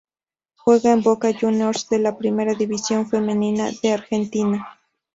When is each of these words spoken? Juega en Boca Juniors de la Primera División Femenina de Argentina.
Juega 0.55 0.93
en 0.93 1.03
Boca 1.03 1.29
Juniors 1.31 1.87
de 1.89 1.99
la 1.99 2.17
Primera 2.17 2.55
División 2.55 3.07
Femenina 3.07 3.69
de 3.83 3.93
Argentina. 3.93 4.67